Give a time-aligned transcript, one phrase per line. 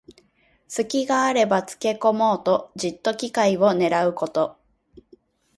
[0.67, 4.57] すきがあればつけこもうと、じっと機会をねらうこと。